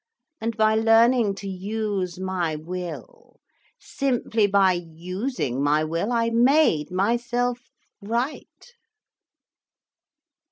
[0.39, 3.39] And by learning to use my will,
[3.77, 7.69] simply by using my will, I made myself
[8.01, 8.73] right."